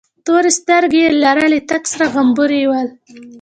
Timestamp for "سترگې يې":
0.57-1.15